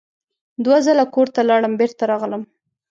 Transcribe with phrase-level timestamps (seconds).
[0.63, 2.43] دوه ځله کور ته لاړم بېرته راغلم.